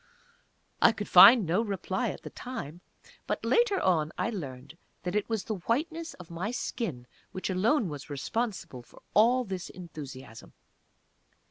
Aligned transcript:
I 0.81 0.93
could 0.93 1.07
find 1.07 1.45
no 1.45 1.61
reply 1.61 2.09
at 2.09 2.23
the 2.23 2.31
time, 2.31 2.81
but 3.27 3.45
later 3.45 3.79
on 3.79 4.11
I 4.17 4.31
learned 4.31 4.75
that 5.03 5.13
it 5.15 5.29
was 5.29 5.43
the 5.43 5.57
whiteness 5.67 6.15
of 6.15 6.31
my 6.31 6.49
skin 6.49 7.05
which 7.33 7.51
alone 7.51 7.87
was 7.87 8.09
responsible 8.09 8.81
for 8.81 9.03
all 9.13 9.43
this 9.43 9.69
enthusiasm. 9.69 10.53